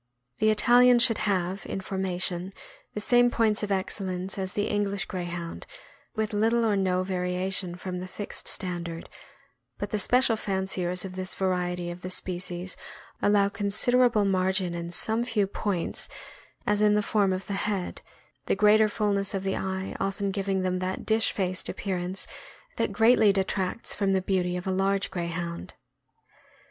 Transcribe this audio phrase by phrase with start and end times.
[0.39, 2.53] The Italian should have, in formation,
[2.95, 5.67] the same points of excellence as the English Greyhound,
[6.15, 9.07] with little or no variation from the fixed standard;
[9.77, 12.75] but the special fanciers of this variety of the species
[13.21, 16.09] allow consid erable margin in some few points,
[16.65, 18.01] as in the form of the head,
[18.47, 22.25] the greater fullness of the eye often giving them that "dish faced" appearance
[22.77, 25.75] that greatly detracts from the beauty of a large Greyhound.